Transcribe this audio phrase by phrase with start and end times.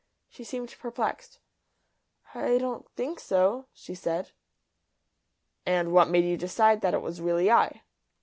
[0.29, 1.37] She seemed perplexed.
[2.33, 4.31] "I don't think so," she said.
[5.63, 7.83] "And what made you decide that it was really I?"